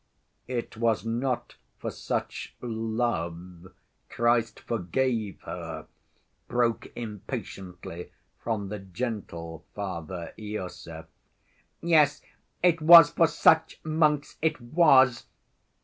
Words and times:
""It 0.47 0.77
was 0.77 1.05
not 1.05 1.57
for 1.77 1.91
such 1.91 2.55
love 2.59 3.71
Christ 4.09 4.59
forgave 4.61 5.41
her," 5.41 5.85
broke 6.47 6.87
impatiently 6.95 8.09
from 8.39 8.69
the 8.69 8.79
gentle 8.79 9.63
Father 9.75 10.33
Iosif. 10.39 11.05
"Yes, 11.81 12.23
it 12.63 12.81
was 12.81 13.11
for 13.11 13.27
such, 13.27 13.79
monks, 13.85 14.37
it 14.41 14.59
was! 14.59 15.27